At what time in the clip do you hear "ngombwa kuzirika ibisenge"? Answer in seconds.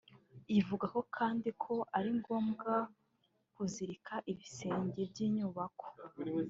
2.19-5.01